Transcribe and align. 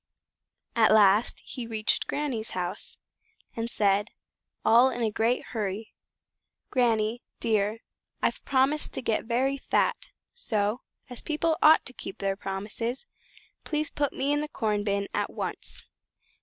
At 0.75 0.91
last 0.91 1.41
he 1.45 1.67
reached 1.67 2.01
his 2.01 2.07
Granny's 2.07 2.49
house, 2.57 2.97
and 3.55 3.69
said, 3.69 4.09
all 4.65 4.89
in 4.89 5.03
a 5.03 5.11
great 5.11 5.43
hurry, 5.49 5.93
"Granny, 6.71 7.21
dear, 7.39 7.81
I've 8.19 8.43
promised 8.43 8.93
to 8.93 9.03
get 9.03 9.25
very 9.25 9.57
fat; 9.57 10.09
so, 10.33 10.81
as 11.07 11.21
people 11.21 11.55
ought 11.61 11.85
to 11.85 11.93
keep 11.93 12.17
their 12.17 12.35
promises, 12.35 13.05
please 13.63 13.91
put 13.91 14.11
me 14.11 14.31
into 14.33 14.45
the 14.45 14.47
corn 14.47 14.83
bin 14.83 15.07
at 15.13 15.29
once." 15.31 15.85